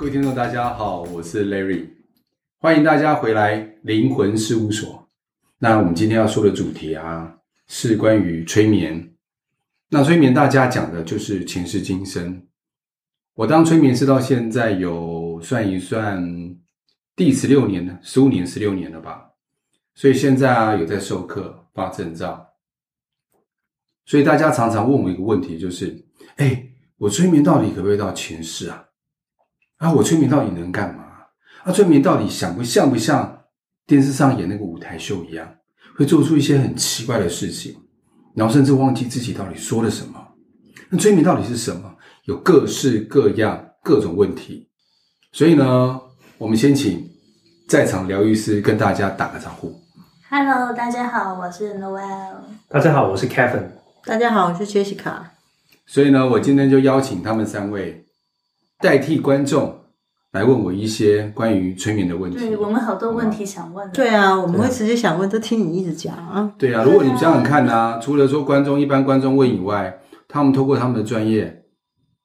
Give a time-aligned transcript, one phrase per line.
[0.00, 1.86] 各位听众，大家好，我是 Larry，
[2.56, 5.06] 欢迎大家回来灵魂事务所。
[5.58, 7.36] 那我们今天要说的主题啊，
[7.68, 9.12] 是关于催眠。
[9.90, 12.46] 那催眠大家讲的就是前世今生。
[13.34, 16.56] 我当催眠师到现在有算一算
[17.14, 19.32] 第十六年了，十五年、十六年了吧。
[19.94, 22.54] 所以现在啊，有在授课发证照。
[24.06, 26.06] 所以大家常常问我一个问题，就是：
[26.36, 28.86] 哎，我催眠到底可不可以到前世啊？
[29.80, 31.04] 啊，我催眠到底能干嘛？
[31.64, 33.44] 啊，催眠到底想不像不像
[33.86, 35.48] 电视上演那个舞台秀一样，
[35.96, 37.74] 会做出一些很奇怪的事情，
[38.34, 40.22] 然后甚至忘记自己到底说了什么？
[40.90, 41.96] 那催眠到底是什么？
[42.26, 44.68] 有各式各样各种问题。
[45.32, 45.98] 所以呢，
[46.36, 47.08] 我们先请
[47.66, 49.80] 在场疗愈师跟大家打个招呼。
[50.28, 52.34] Hello，大家好，我是 Noel。
[52.68, 53.70] 大家好，我是 Kevin。
[54.04, 55.22] 大家好，我是 Jessica。
[55.86, 58.04] 所以呢，我今天就邀请他们三位
[58.80, 59.78] 代替观众
[60.32, 62.38] 来问我一些关于催眠的问题。
[62.38, 63.90] 对，我们好多问题想问。
[63.92, 66.52] 对啊，我们会直接想问，都听你一直讲啊。
[66.58, 71.64] 对啊，如果你想想看啊，除了说观众一般观众问以外，他们透过他们的专业，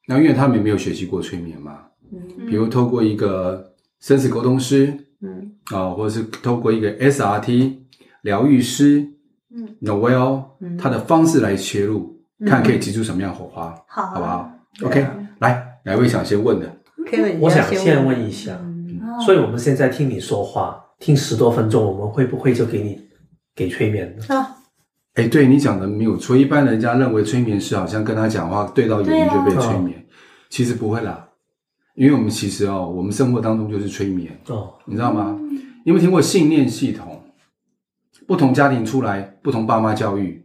[0.08, 1.80] 那因为他们也没有学习过催眠嘛，
[2.12, 7.74] 嗯，比如透过一个生死沟通师，嗯，啊，或者是透过一个 SRT
[8.22, 9.12] 疗愈师。
[9.58, 14.52] 嗯，Noel，嗯他的方式来切入，嗯、看可以激出什么样的火花，好、嗯，好不好
[14.84, 16.78] ？OK，、啊、来，哪位想先问的？
[17.40, 23.00] 我想先问一下，嗯、所以我们现在听你说话，听十多分钟，我们会不会就给你
[23.56, 24.36] 给催眠呢？
[24.36, 24.58] 啊，
[25.14, 30.04] 哎，对你讲的没有错，一般人家认为催眠师好像跟他讲话对到眼睛就被催眠，
[30.50, 31.30] 其实不会啦，
[31.94, 35.38] 因为我们其实哦，我们生活当中就是催眠哦，你知道吗？
[35.52, 37.22] 你有没有听过信念系统？
[38.28, 40.44] 不同家庭出来，不同爸妈教育，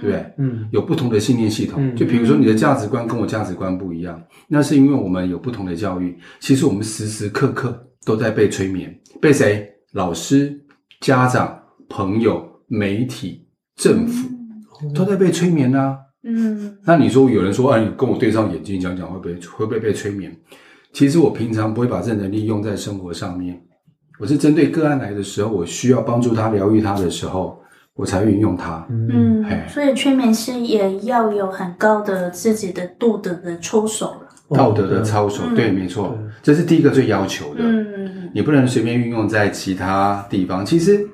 [0.00, 0.32] 对不对？
[0.38, 1.82] 嗯，有不同的信念系统。
[1.82, 6.16] 嗯，就比如说你的价值观跟我价值观不一样，那是因为我们有不同的教育。
[6.40, 9.68] 其实我们时时刻刻都在被催眠，被谁？
[9.92, 10.60] 老师、
[11.00, 11.58] 家长、
[11.88, 13.46] 朋友、媒体、
[13.76, 14.28] 政府，
[14.94, 15.96] 都在被催眠啊。
[16.22, 20.36] 嗯，那你说有人说，啊，你跟我对上眼睛讲讲，会不会会不会被催眠？
[20.92, 23.60] 其实我平常不会把这能力用在生活上面。
[24.18, 27.60] 我是针对个案来的时候，我需要帮助他疗愈他的时候，
[27.98, 28.86] 我才运用它。
[28.88, 34.56] 嗯，嘿所以催眠师也要有很高的自己的道德的操守了。
[34.56, 37.60] 道德的操守，对，没错，这是第一个最要求的。
[37.60, 40.64] 嗯，你不能随便运用在其他地方。
[40.64, 41.04] 其实，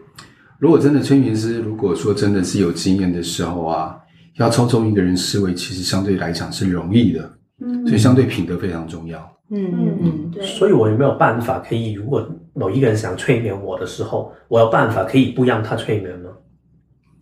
[0.58, 3.98] 如果真的催眠师，如果说真的是有经验的时候啊，
[4.36, 7.32] 要操纵一个人思维，其实相对来讲是容易的。
[7.64, 9.18] 嗯，所以相对品德非常重要。
[9.50, 10.44] 嗯嗯嗯，对。
[10.44, 16.30] 所以我有没有办法可以，如果某一个人想催眠我的时候，我有办法可以不让他催眠吗？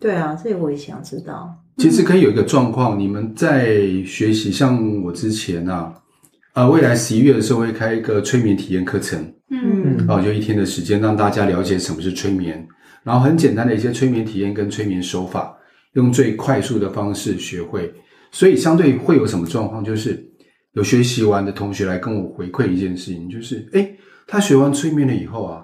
[0.03, 1.49] 对啊，这个我也想知道。
[1.77, 5.93] 其实可以有一个状况，你们在学习，像我之前啊，
[6.55, 12.67] 呃，未来十一月的时候会开一个催眠体验课程，嗯，然后就一天的时间让大家了解什么是催眠，
[13.01, 15.55] 然后很简单的一些催眠体验跟催眠手法，
[15.93, 17.89] 用最快速的方式学会。
[18.29, 20.21] 所以相对会有什么状况，就是。
[20.73, 25.63] 有学习完的同学来跟我回馈一件事情，就是，诶，他学完催眠了以后啊，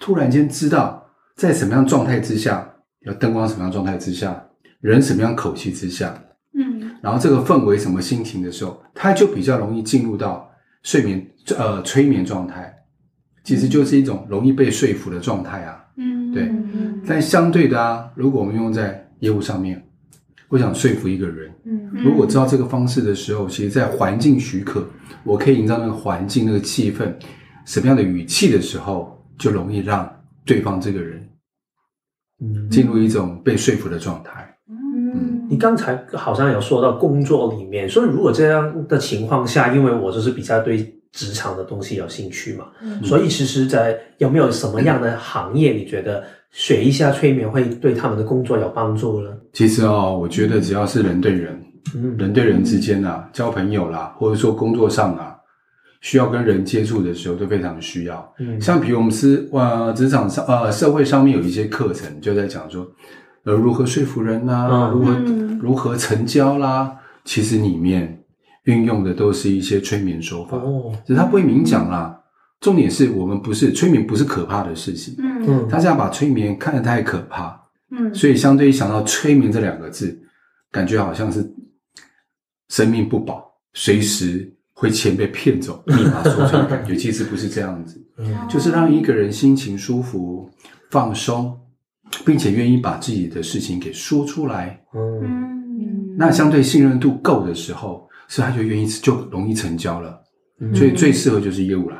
[0.00, 1.02] 突然间知道
[1.34, 2.69] 在什么样状态之下，
[3.04, 4.42] 要灯光什么样状态之下，
[4.80, 6.14] 人什么样口气之下，
[6.54, 10.50] 嗯，然后这个氛围什么心情的时候，他就比较容易进入到
[10.82, 12.74] 睡眠呃催眠状态，
[13.44, 16.52] 其实就是一种容易被说服的状态啊，嗯，对，
[17.06, 19.86] 但相对的啊，如果我们用在业务上面。
[20.52, 24.84] 我想说服一个人，嗯，如果知道这个方式的时候，其实，在环境许可，
[25.22, 27.08] 我可以营造那个环境、那个气氛，
[27.64, 30.12] 什么样的语气的时候，就容易让
[30.44, 31.28] 对方这个人，嗯，
[32.70, 34.54] 进入一种被说服的状态。
[34.68, 40.78] 嗯，你刚才好像有说到工作里面，所以如果这样的情况下，因为我就是比较对
[41.12, 46.22] 职场的东西有兴趣嘛，嗯，所以其实，在有没有什么样的行业，你觉得？
[46.52, 49.30] 学一下催眠会对他们的工作有帮助呢。
[49.52, 51.56] 其实哦，我觉得只要是人对人，
[51.94, 55.29] 嗯，人对人之间啊，交朋友啦，或者说工作上啊，
[56.00, 58.34] 需要跟人接触的时候，都非常需要。
[58.38, 62.86] 嗯，像比如我们是呃职场上呃社会上面有一些课程，就在讲说
[63.44, 65.12] 呃如何说服人啦，嗯、如何
[65.60, 68.22] 如何成交啦，其实里面
[68.64, 72.16] 运用的都是一些催眠手法，哦，只是他不会明讲啦。
[72.60, 75.14] 重点是我们不是催眠，不是可怕的事情。
[75.18, 77.58] 嗯，他这样把催眠看得太可怕。
[77.90, 80.20] 嗯，所以相对于想到催眠这两个字，
[80.70, 81.42] 感觉好像是
[82.68, 88.02] 生命不保，随时会钱被骗走， 密码说出来的感觉，其实不是这样子。
[88.16, 90.48] 嗯，就是让一个人心情舒服、
[90.90, 91.54] 放松，
[92.24, 94.80] 并且愿意把自己的事情给说出来。
[94.94, 100.18] 嗯，那相对信任度够的时候，所以他就愿意就容易成交了。
[100.74, 101.96] 所以最适合就是业务了。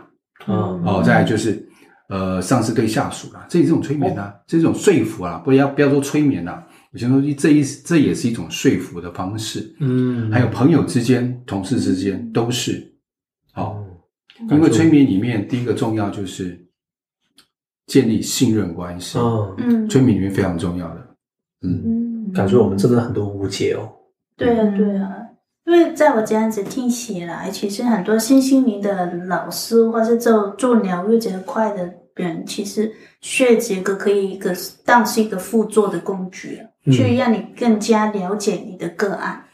[0.48, 1.62] 嗯哦，再来就是
[2.08, 9.74] 呃上司对下属啦，这也是一种催眠啊，这是一种说服啊，不要不要说催眠啦，有些东西这一这也是一种说服的方式。
[9.78, 12.92] 嗯，还有朋友之间、同事之间都是，
[13.52, 13.86] 好、哦，
[14.40, 16.58] 嗯因为催眠里面第一个重要就是
[17.86, 21.06] 建立信任关系，嗯，嗯，催眠里面非常重要的，
[21.62, 23.88] 嗯，嗯，感觉我们真的很多误解哦。
[24.36, 25.12] 对啊，对啊，
[25.66, 32.90] 因为在我这样子听起来，其实很多身心灵的老师，或是做做疗愈这一块的人，其实
[33.20, 39.44] 学这个可以一个当是一个辅助的工具，嗯去让你更加了解你的个案。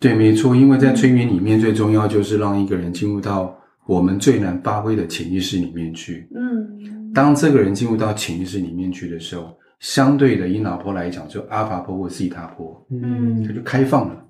[0.00, 3.56] 对，没错，因为在催眠里面最重要就是让一个人进入到
[3.86, 6.28] 我们最难发挥的潜意识里面去。
[6.34, 14.24] 嗯，当这个人进入到潜意识里面去的时候，相对的以脑波来讲，就阿尔法波或西塔波，嗯他就开放了。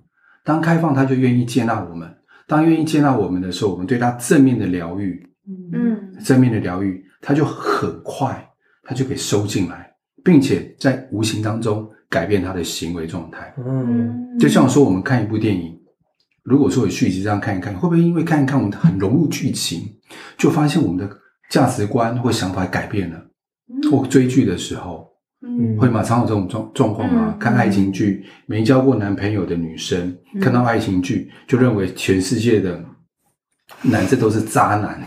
[0.44, 2.08] 当开放，他就愿意接纳我们。
[2.46, 5.26] 当愿意接纳我们的时候，我们对他正面的疗愈，
[5.72, 8.46] 嗯正面的疗愈，他就很快，
[8.82, 9.90] 他就可以收进来，
[10.22, 13.54] 并且在无形当中改变他的行为状态。
[13.56, 15.74] 嗯，就像说，我们看一部电影，
[16.44, 19.80] 如果说有续集这样看一看，会不会因为看一看我们很融入剧情，
[20.36, 21.10] 就发现我们的
[21.48, 23.18] 价值观或想法改变了？
[23.90, 25.10] 或追剧的时候。
[25.44, 26.04] 嗯会吗？
[26.04, 27.32] 常有这种状状况吗？
[27.32, 32.80] 嗯看爱情剧，没交过男朋友的女生，嗯看到爱情剧就认为全世界的
[33.82, 35.02] 男生都是渣男，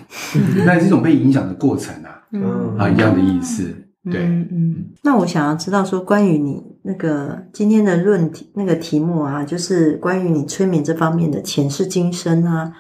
[0.65, 3.73] 那是一种被影响的过程啊，嗯啊，一样的意思。
[4.11, 4.85] 对，嗯嗯。
[5.03, 12.71] 那我想要知道说，关于你那个今天的论题那个题目啊，就是关于你催眠这方面的前世今生啊，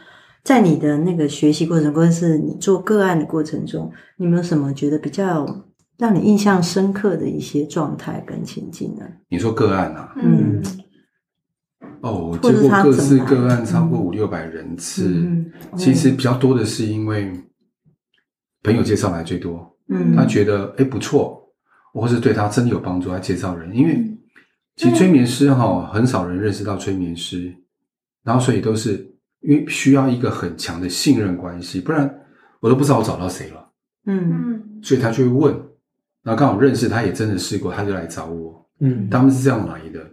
[0.43, 5.45] 在你的那个学习过程，或者是你做个案的过程中，你有没有什么觉得比较
[5.97, 9.05] 让你印象深刻的一些状态跟情境呢？
[9.29, 10.13] 你说个案啊？
[10.17, 10.61] 嗯。
[12.01, 17.31] 哦，接过各式个案超过五六百人次，嗯其实比较多的是因为
[18.61, 21.44] 朋友介绍来最多，嗯，他觉得哎不错，
[22.01, 24.17] 或是对他真的有帮助，他介绍人，因为嗯
[24.75, 27.55] 其实催眠师哈很少人认识到催眠师，
[28.23, 29.09] 然后所以都是
[29.39, 32.13] 因为需要一个很强的信任关系，不然
[32.59, 33.69] 我都不知道我找到谁了，
[34.05, 34.29] 嗯。
[34.29, 34.81] 嗯。
[34.83, 35.53] 所以他就会问，
[36.23, 39.07] 然后刚好认识他也真的试过，他就来找我，嗯。
[39.09, 40.05] 他们是这样来的，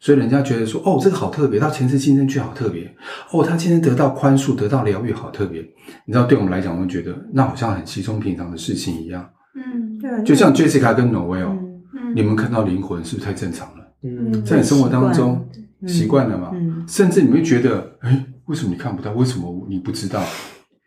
[0.00, 2.90] 所以人家觉得说哦这个好特别，他前世今生去好特别，
[3.30, 5.60] 哦他今天得到宽恕，得到疗愈好特别，
[6.06, 9.28] 你知道对我们来讲，我们觉得那好像很稀松平常的事情一样，
[9.66, 11.66] 嗯对啊，就像 Jessica 跟 Noel。
[12.14, 13.84] 你们看到灵魂是不是太正常了？
[14.02, 15.46] 嗯在你生活当中
[15.82, 16.50] 嗯习惯了嘛？
[16.54, 19.12] 嗯甚至你会觉得，哎，为什么你看不到？
[19.12, 20.22] 为什么你不知道？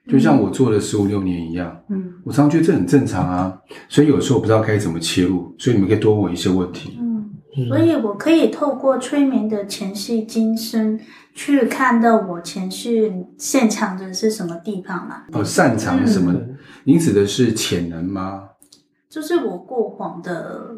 [0.09, 3.55] 就像我做了十五六年一样，嗯我常常觉得这很正常啊。
[3.87, 6.97] 所以有时候我不知道该怎么切入，所以你们可以多问我一些问题。
[6.99, 7.29] 嗯，
[7.67, 10.99] 所以我可以透过催眠的前世今生
[11.35, 15.17] 去看到我前世擅长的是什么地方嘛？
[15.33, 16.31] 哦，擅长什么？
[16.33, 18.41] 嗯您指的是潜能吗？
[19.11, 20.71] 就是我过往的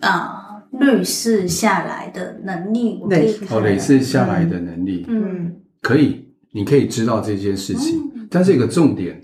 [0.00, 8.00] 啊律师下来的能力，我可以累哦，累世下来的能力，嗯可以，你可以知道这件事情。
[8.14, 9.18] 嗯但是一个重点，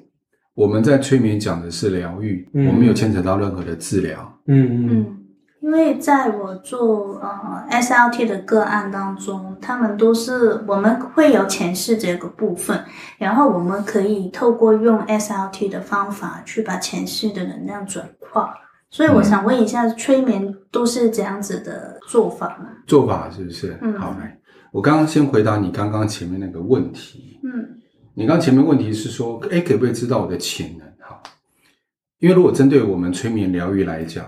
[0.55, 4.41] 我们在催眠讲的是疗愈，嗯我没有牵扯到任何的治疗。
[4.47, 5.07] 嗯嗯嗯，
[5.65, 12.79] 因为在我做呃 SLT 的个案当中，他们都是我们会有前世这个部分，
[13.17, 18.55] 然后我们可以透过用 SLT 的方法去把前世的能量转化。
[18.91, 22.67] 所以我想问一下，催眠都是这样子的做法吗？
[22.87, 23.75] 做法是不是？
[23.81, 24.39] 嗯好来，
[24.71, 27.41] 我刚刚先回答你刚刚前面那个问题。
[27.43, 27.81] 嗯
[28.13, 30.87] 你刚刚前面问题是说，哎，可不可以知道我的潜能？
[31.01, 31.23] 好，
[32.19, 34.25] 因为如果针对我们催眠疗愈来讲，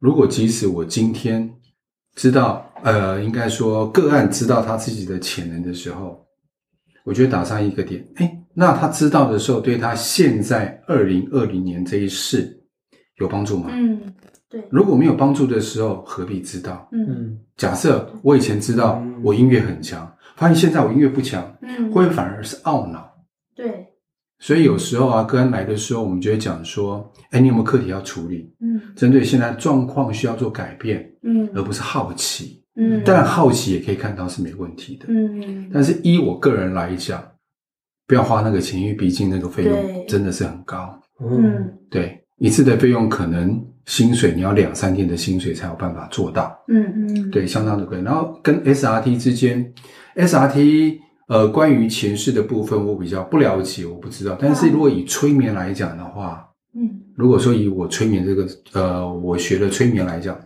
[0.00, 1.48] 如果即使我今天
[2.16, 6.26] 知道，呃，应该说个案知道他自己的潜能的时候，
[7.04, 12.58] 我觉得打上一个点，哎，那他知道的时候，对他现在二零二零年这一世
[13.18, 13.68] 有帮助吗？
[13.70, 14.00] 嗯，
[14.48, 16.88] 对，如果没有帮助的时候，何必知道？
[16.92, 23.06] 嗯嗯假设我以前知道我音乐很强，发现现在我音乐不强，嗯，会不会反而是懊恼。
[23.54, 23.86] 对，
[24.40, 28.50] 所以有时候啊，个案来的时候，我们就会讲说：“哎，你有没有课题要处理？
[28.60, 32.58] 嗯针对现在状况需要做改变，嗯而不是好奇。
[32.76, 35.06] 嗯，当然，好奇也可以看到是没问题的。
[35.08, 37.22] 嗯但是依我个人来讲，
[38.06, 40.98] 不要花那个钱，因为毕竟那个费用真的是很高。
[41.20, 46.58] 嗯对，一次的费用可能薪水你要两三天的薪水才有办法做到。
[46.68, 48.00] 嗯嗯，对，相当的贵。
[48.00, 49.70] 然后跟 SRT 之间
[50.16, 50.98] ，SRT
[51.30, 54.36] 呃，关于前世的部分我比较不了解，我不知道。
[54.40, 56.44] 但是如果以催眠来讲的话，
[56.74, 60.36] 嗯如果说以我催眠这个呃，我学的催眠来讲，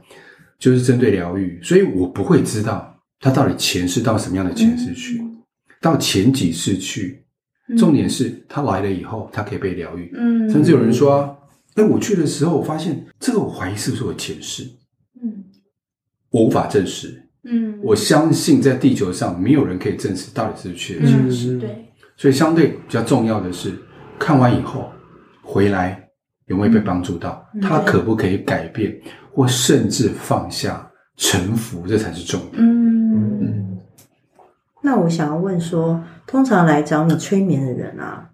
[0.59, 5.23] 就是针对疗愈，所以我不会知道他到底前世到什么样的前世去，
[5.81, 7.25] 到前几世去，
[7.79, 10.13] 重点是他来了以后，他可以被疗愈。
[10.15, 11.35] 嗯，甚至有人说
[11.77, 14.65] ：“哎，我去的时候，我发现这个，我怀疑是不是我前世？
[15.23, 15.45] 嗯，
[16.29, 17.24] 我无法证实。
[17.45, 21.17] 嗯，我相信在地球上没有人可以证实到底是不是前世。
[21.17, 23.73] 嗯，是对，所以相对比较重要的是，
[24.19, 24.91] 看完以后
[25.43, 26.09] 回来
[26.47, 27.47] 有没有被帮助到？
[27.55, 28.99] 嗯他可不可以改变，
[29.33, 32.55] 或甚至放下、臣服，这才是重点。
[32.59, 33.79] 嗯嗯，
[34.83, 38.31] 那我想要问说，通常来找你催眠的人啊，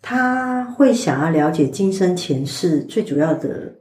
[0.00, 3.76] 他会想要了解今生前世，最主要的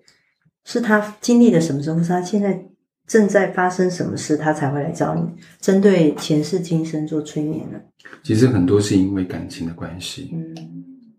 [0.63, 2.63] 是他经历了什么事，或是他现在
[3.11, 5.21] 正在发生什么事，他才会来找你，
[5.59, 7.77] 针对前世今生做催眠呢？
[8.23, 10.55] 其实很多是因为感情的关系，嗯，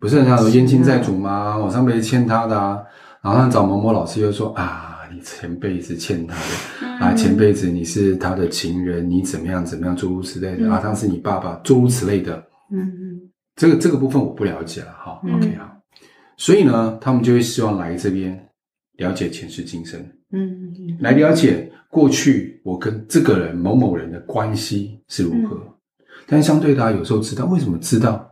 [0.00, 1.58] 不是很像说冤亲债主吗？
[1.58, 2.82] 我上辈子欠他的啊，
[3.20, 6.88] 然后他找某某老师又说啊，你前辈子欠他的。
[7.04, 10.72] 啊，前辈子你是他的情人，你怎么样怎么样，诸如此类的。
[10.72, 12.42] 啊，他是你爸爸，诸如此类的。
[12.72, 13.20] 嗯嗯。
[13.54, 15.20] 这个这个部分我不了解了哈。
[15.24, 15.34] 嗯。
[15.36, 15.70] OK 好，
[16.38, 18.48] 所以呢，他们就会希望来这边
[18.96, 20.00] 了解前世今生，
[20.32, 25.56] 嗯嗯来了解过去我跟这个人某某人的关系是如何。
[26.26, 28.30] 但是相对大家有时候知道为什么知道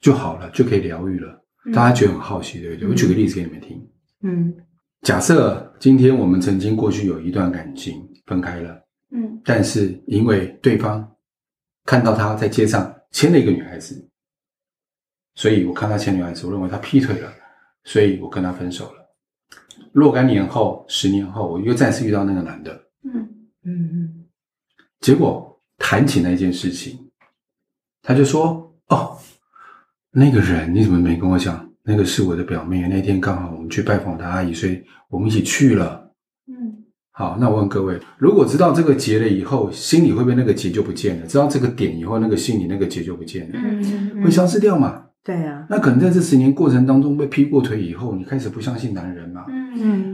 [0.00, 1.42] 就好了，就可以疗愈了。
[1.72, 2.88] 大家觉得很好奇，对不对？
[2.88, 3.88] 我举个例子给你们听。
[4.22, 4.54] 嗯
[5.02, 7.94] 假设今天我们曾经过去有一段感情
[8.26, 8.82] 分开了，
[9.12, 11.06] 嗯但是因为对方
[11.84, 14.08] 看到他在街上牵了一个女孩子，
[15.34, 17.30] 所以我看他牵女孩子，我认为他劈腿了，
[17.84, 19.05] 所以我跟他分手了。
[19.92, 22.72] 若干年后，十年后，我又再次遇到那个男的，
[23.04, 23.28] 嗯
[23.64, 24.24] 嗯嗯
[25.00, 26.98] 结果谈起那件事情，
[28.02, 29.16] 他就说：“哦，
[30.10, 31.68] 那个人你怎么没跟我讲？
[31.82, 36.10] 那个是我的表妹，那天刚好我们去拜访我的阿姨，所以我们一起去了。”
[36.48, 41.26] 嗯好，那我问各位，如果知道这个结了以后，心里会不会那个结就不见了？
[41.26, 45.04] 知道这个点以后，那个心里那个结就不见了，嗯会消失掉嘛？
[45.24, 49.46] 对啊，那可能在这十年过程当中被劈过腿以后，你开始不相信男人嘛？
[49.48, 49.65] 嗯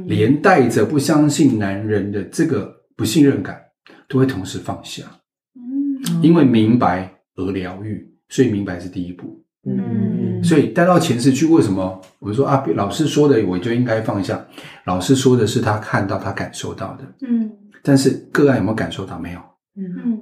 [0.06, 3.60] 连带着不相信男人的这个不信任感，
[4.08, 5.04] 都会同时放下，
[5.54, 9.44] 嗯因为明白而疗愈，所以明白是第一步。
[9.64, 12.64] 嗯所以带到前世去，为什么我们说啊？
[12.74, 14.44] 老师说的我就应该放下。
[14.86, 17.50] 老师说的是他看到、他感受到的，嗯
[17.80, 19.18] 但是个案有没有感受到？
[19.20, 19.40] 没有。
[19.76, 20.20] 嗯嗯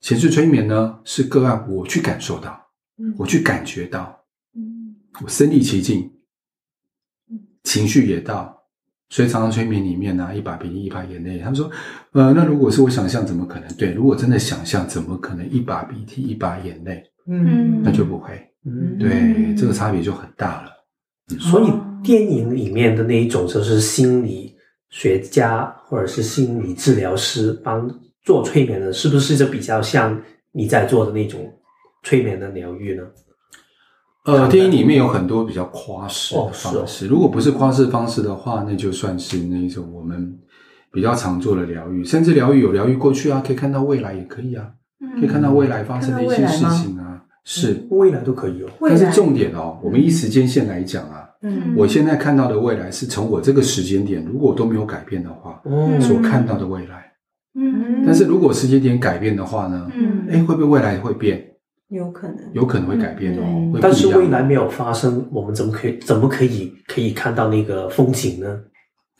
[0.00, 2.60] 前世催眠呢，是个案我去感受到，
[2.98, 4.24] 嗯我去感觉到，
[4.56, 6.10] 嗯我身历其境，
[7.62, 8.61] 情绪也到。
[9.12, 11.38] 所以常常催眠里面呢、啊，一把鼻涕一把眼泪。
[11.38, 11.70] 他们说，
[12.12, 13.68] 呃，那如果是我想象，怎么可能？
[13.74, 17.04] 对，如果真的想象，怎么可能一把鼻涕一把眼泪？
[17.28, 18.32] 嗯那就不会。
[18.64, 20.70] 嗯，对，嗯这个差别就很大了。
[21.38, 21.70] 所以
[22.02, 24.56] 电影里面的那一种就是心理
[24.88, 27.86] 学家或者是心理治疗师帮
[28.24, 30.18] 做催眠的，是不是就比较像
[30.52, 31.52] 你在做的那种
[32.02, 33.02] 催眠的疗愈呢？
[34.24, 40.38] 呃，电影里面有很多比较夸饰的方式，如果不是夸饰方式的话，那就算是那种我们
[40.92, 44.64] 比较常做的疗愈，甚至疗愈有疗愈过去啊，可以看到未来也可以啊，
[45.00, 47.84] 嗯可以看到未来发生的一些事情啊，是。
[47.90, 48.68] 未来都可以哦。
[48.80, 51.74] 但是重点哦，我们依时间线来讲啊，嗯。
[51.76, 55.98] 我现在看到的未来是从我这个时间点，如果都没有改变的话，哦。
[56.00, 57.10] 所看到的未来。
[57.56, 58.04] 嗯。
[58.06, 60.26] 但是如果时间点改变的话呢，嗯。
[60.30, 61.44] 哎，会不会未来会变？
[61.92, 68.58] 有可能，有可能会改变哦，嗯但是未来没有发生，我们怎么可以怎么可以可以看到那个风景呢？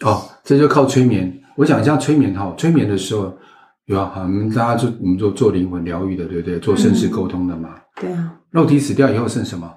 [0.00, 1.40] 哦，这就靠催眠。
[1.54, 3.36] 我讲一下催眠哈，催眠的时候
[3.84, 6.58] 有啊，我们大家就我们做做灵魂疗愈的，对不对？
[6.58, 7.74] 做生死沟通的嘛。
[8.00, 9.70] 对啊，肉体死掉以后剩什么？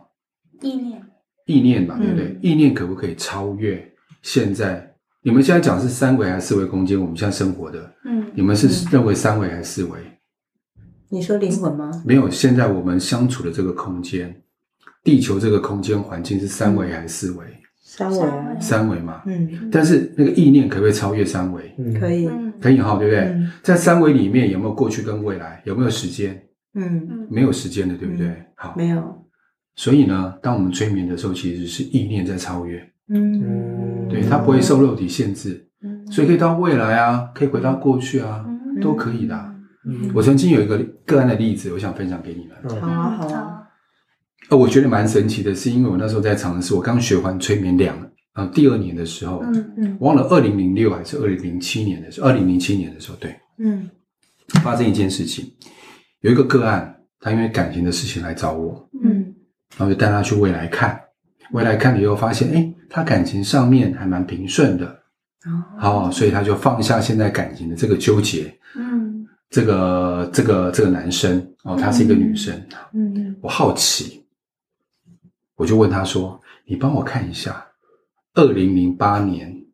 [0.62, 1.02] 意念
[1.46, 2.28] 意念嘛，对不对？
[2.28, 3.86] 嗯意念可不可以超越
[4.22, 4.90] 现在？
[5.22, 6.98] 你们现在讲是三维还是四维空间？
[7.00, 10.00] 我们现在生活的，嗯你们是认为三维还是四维？
[11.10, 11.92] 你说灵魂吗？
[12.06, 14.42] 没有，现在我们相处的这个空间，
[15.04, 17.46] 地球这个空间环境是三维还是四维？
[17.84, 19.22] 三维啊，三维嘛。
[19.26, 21.74] 嗯，但是那个意念可不可以超越三维？
[21.78, 23.20] 嗯，可以，嗯可以哈，对不对？
[23.22, 25.62] 嗯在三维里面有没有过去跟未来？
[25.66, 26.42] 有没有时间？
[26.74, 28.28] 嗯，没有时间的，对不对？
[28.28, 29.26] 嗯好，没有，
[29.76, 39.55] 所以呢，当我们催眠的时候，其实是意念在超越，嗯，对，它不会受肉体限制，嗯，所以可以到未来啊，可以回到过去啊，嗯都可以的啊。
[39.86, 40.12] 嗯。
[40.14, 42.58] 我曾经有一个个案的例子，我想分享给你们。
[42.64, 42.82] 嗯。
[42.82, 43.68] 好啊，好啊，
[44.50, 47.96] 呃，我觉得蛮神奇的，是因为我那时候在尝试，我刚学完催眠两
[48.34, 49.98] 呃第二年的时候，嗯嗯。
[50.00, 53.90] 忘了二零零六还是二零零七年的时候，二零零七年的时候，对，嗯。
[54.64, 55.52] 发生一件事情，
[56.22, 59.34] 有一个个案，他因为感情的事情来找我，嗯。
[59.78, 60.98] 然后就带他去未来看，
[61.52, 69.15] 未来看了以后发现，哎，他感情上面还蛮平顺的，哦，好，所以他就放下现在感情的这个纠结，嗯
[69.50, 72.54] 这个这个这个男生哦，他是一个女生，
[72.94, 74.26] 嗯，我好奇，
[75.56, 77.66] 我就问他说：“你帮我看一下，
[78.34, 79.66] 二零零八年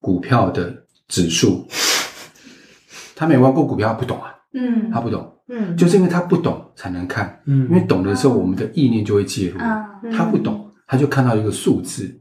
[0.00, 1.66] 股票的指数。
[3.14, 9.58] ”他没玩过股票，不懂啊，嗯，她不懂，嗯，就是因为他不懂才能看，嗯，因为懂的时候，我们的意念就会介入。
[9.60, 12.18] 嗯，她不懂，他就看到一个数字。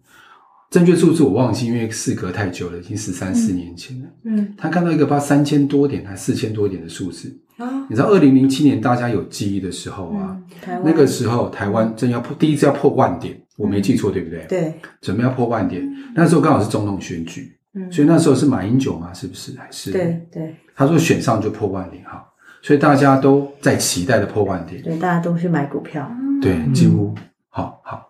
[0.70, 4.06] 正确数字我忘记，因为事隔太久了，已经十三四年前了。
[4.24, 7.36] 嗯，他看到一个八三千多点还四千多点的数字。
[7.58, 10.40] 啊，你知道二零零七年大家有记忆的时候啊，
[10.86, 14.46] 那个时候台湾正要破第一次要破万点，我没记错对不对？
[14.48, 15.86] 对，准备要破万点，
[16.16, 19.58] 那时候刚好是总统选举，嗯，所以那时候是马英九嘛，是不是？
[19.58, 19.92] 还是？
[19.92, 20.56] 对对。
[20.76, 22.24] 他说选上就破万点哈，
[22.62, 24.82] 所以大家都在期待的破万点。
[24.82, 26.10] 对，大家都去买股票，
[26.42, 27.14] 对，几乎
[27.50, 28.09] 好好，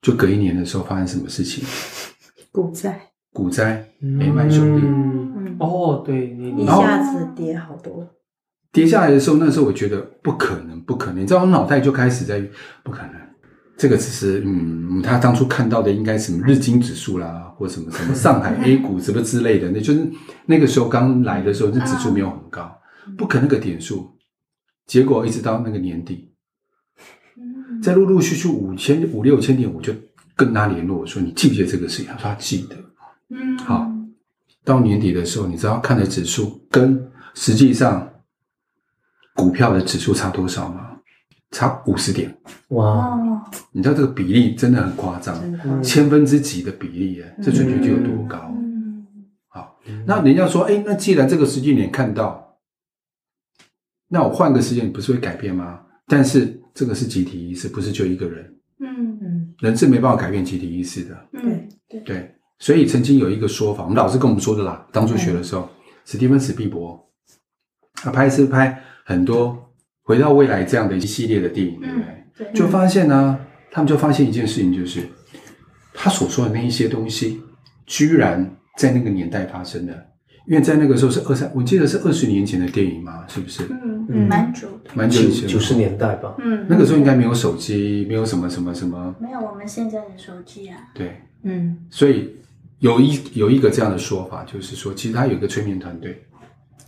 [0.00, 1.64] 就隔一年的时候发生什么事情？
[2.52, 3.00] 股灾
[3.32, 8.06] 股灾，雷曼兄弟，嗯，哦，对，你一下子跌好多，
[8.72, 11.22] 跌下来的时候，那时候我觉得不可能，不可能。
[11.22, 12.42] 你知道，我脑袋就开始在
[12.82, 13.12] 不可能。
[13.76, 20.10] 这个只是，嗯，他当初看到的应该什么日经指数啦，或什么什么上海 A 股什么之类的，那就是
[20.46, 22.76] 那个时候刚来的时候，那指数没有很高，
[23.16, 24.10] 不可能那个点数。
[24.86, 26.32] 结果一直到那个年底，
[27.82, 29.92] 再陆陆续续五千五六千点，我就
[30.34, 32.06] 跟他联络，我说你记不记得这个事情？
[32.06, 32.76] 他说他记得。
[33.30, 33.90] 嗯，好，
[34.64, 38.10] 到年底的时候，你知道看的指数跟实际上
[39.34, 40.84] 股票的指数差多少吗？
[41.50, 42.36] 差五十点。
[42.68, 43.40] 哇，哦，
[43.72, 48.50] 你知道这个比例真的很夸张，千分之几的比例耶，这准确率有多高？
[48.54, 49.06] 嗯，
[49.48, 52.58] 好，那人家说，哎，那既然这个时间点看到，
[54.08, 55.80] 那我换个时间你不是会改变吗？
[56.06, 61.28] 但是这个是集体意识，不是就一个人，嗯，嗯，人是没办法改变集体意识的。
[61.32, 64.86] 嗯，对，对，所以曾经有一个说法，我们老师跟我们说的啦。
[64.92, 65.68] 当初学的时候，
[66.04, 67.04] 史蒂芬史匹柏，
[67.94, 69.72] 他拍是拍很多
[70.04, 72.46] 回到未来这样的一系列的电影，对不对？
[72.46, 73.36] 对，就发现呢、
[73.72, 75.02] 他们就发现一件事情，就是
[75.92, 77.40] 他所说的那一些东西，
[77.86, 80.06] 居然在那个年代发生的。
[80.48, 83.64] 因为在那个时候是二三，我记得是二十年前的电影嘛，是不是？
[83.70, 84.26] 嗯，嗯。
[84.26, 91.20] 蛮久的，蛮久以前的，九十年代吧，嗯，那个时候应该没有手机，没有什么什么什么，没有我们现在的手机啊，对。
[91.42, 92.34] 嗯，所以
[92.78, 96.24] 有一有一个这样的说法，就是说，其实他有一个催眠团队。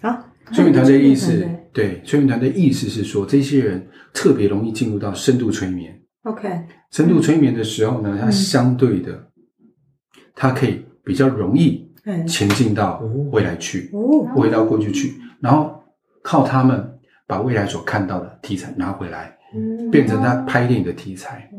[0.01, 6.01] 好，催眠团队的意思对，催眠团队意思是说，这些人特别容易进入到深度催眠。
[6.23, 6.49] ，OK，
[6.91, 9.29] 深度催眠的时候呢，它相对的，
[10.35, 11.90] 它可以比较容易嗯，
[12.27, 15.83] 前进到未来去，哦，回到过去去，然后
[16.23, 19.91] 靠他们把未来所看到的题材拿回来，嗯。
[19.91, 21.51] 变成他拍电影的题材，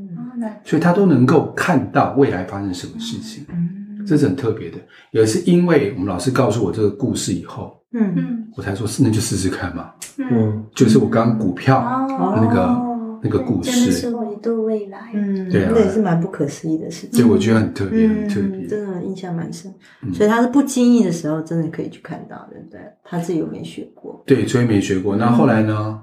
[0.63, 4.05] 所以他都能够看到未来发生什么事情，嗯。
[4.05, 4.77] 这是很特别的。
[5.11, 8.13] 也是因为我们老师告诉我这个故事以后，嗯。
[8.15, 8.47] 嗯。
[8.57, 9.91] 我才说是那就试试看嘛。
[10.17, 12.90] 嗯，嗯，就是我刚刚股票哦，那个哦
[13.21, 15.71] 那个故真的是事，维度未来，嗯，对啊。
[15.73, 18.67] 那也是蛮不可思议的事情，所以我觉得很特别，很嗯，特别。
[18.67, 20.13] 真的印象蛮深，嗯。
[20.13, 22.79] 所以他是不经意的时候，真的可以去看到，对不对？
[23.03, 24.23] 他自己有没学过？
[24.25, 25.15] 对，所以没学过。
[25.15, 26.01] 那后来呢？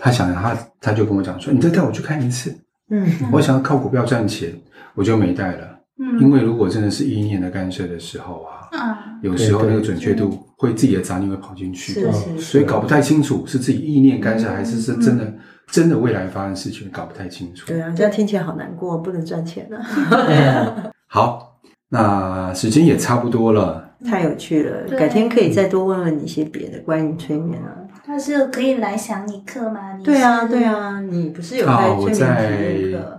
[0.00, 2.54] 他想他他就跟我讲说：“你再带我去看一次。
[2.88, 3.04] 嗯。
[3.32, 4.52] 我想要靠股票赚钱，
[4.94, 5.76] 我就没带了。
[5.98, 15.34] 嗯，因为如果真的是意念的干涉的时候啊，啊，有时候那个准确度会自己的杂念会跑进去，是是，所以搞不太清楚是自己意念干涉还是是真的
[15.70, 17.66] 真的未来发生事情，搞不太清楚。
[17.66, 23.84] 对啊，这样听起来好难过，不能赚钱啊， 好，那时间也差不多了。
[24.04, 27.74] 太有趣了，改天可以再多问问你一些别的关于催眠啊。
[28.04, 29.96] 他是可以来想你课吗？
[29.98, 33.14] 你对啊，对，啊，你不是有好，开我催眠体验在课？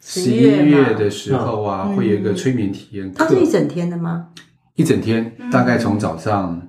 [0.00, 4.26] 十一月的时候啊，嗯会有一个催眠体验课它是一，整天的吗？
[4.74, 6.60] 一整天，嗯大概从早上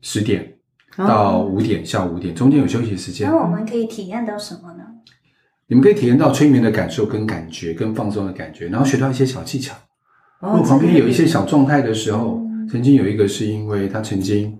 [0.00, 0.53] 十点
[0.96, 3.36] 到五点，下午五点，中间有休息时间那。
[3.36, 4.84] 我们可以体验到什么呢？
[5.66, 9.74] 你们可以体验到催眠的感受、跟感觉、跟放松的感觉，然后学到一些小技巧。
[10.40, 14.56] 如哦果旁边有一些小状态的时候嗯，曾经有一个是因为他曾经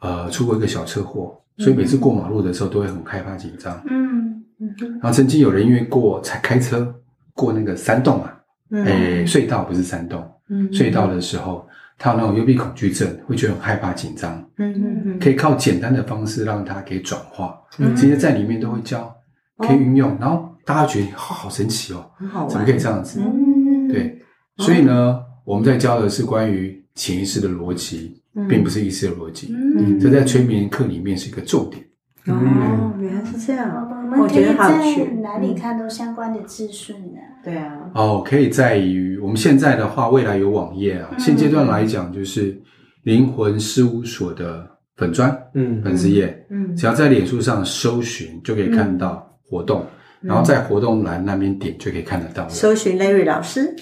[0.00, 3.82] 呃出过一个小车祸，所以每次过马路的时候都会很害怕紧张。
[3.90, 6.94] 嗯嗯然后曾经有人因为过才开车
[7.34, 11.67] 过那个山洞啊，嗯诶隧道不是山洞，嗯隧道的时候，
[11.98, 17.94] 他有那种幽闭恐惧症，会觉得很害怕紧张，嗯嗯嗯，可以靠简单的方式让他给转化，嗯。
[17.96, 19.12] 这些在里面都会教，
[19.58, 23.20] 可以运用，然后大家觉得好好神奇哦，很好玩，怎么可以这样子？
[23.20, 24.16] 嗯，对，
[24.58, 28.46] 所以呢，我们在教的是关于潜意识的逻辑，嗯。
[28.46, 31.84] 并不是意识的逻辑，嗯，这在催眠课里面是一个重点。
[32.28, 37.18] 哦，原来是这我样，们可以我觉得好有在趣哪里看到相关的资讯呢？
[37.44, 41.08] 对啊，哦，可以在于我们现在的话，未来有网页啊。
[41.12, 41.18] 嗯。
[41.18, 42.60] 现阶段来讲，就是
[43.04, 49.84] 灵魂事务所的粉砖，嗯，粉丝页，嗯，只要在脸书上搜寻就可以看到活动，
[50.20, 52.48] 然后在活动栏那边点就可以看得到。
[52.48, 53.74] 搜寻 Larry 老师，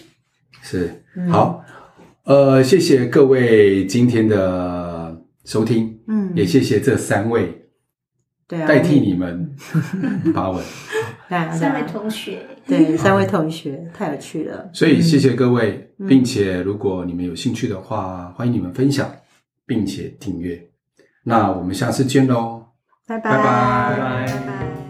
[0.63, 0.91] 是，
[1.31, 1.65] 好，
[2.25, 7.56] 呃，谢谢各位今天的收听，嗯，也谢谢这三位，
[8.49, 9.51] 对啊，代替你们
[10.33, 10.63] 发问，
[11.53, 19.11] 三位同学，对，三位同学太有趣了，所以谢谢各位，并且如果你们有兴趣的话，欢迎你们分享，
[19.67, 20.61] 并且订阅。
[21.25, 22.67] 那我们下次见喽，
[23.07, 24.27] 拜拜，拜拜，拜拜。
[24.27, 24.86] 拜拜。